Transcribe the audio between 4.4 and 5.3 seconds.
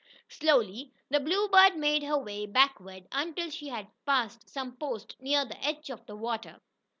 some posts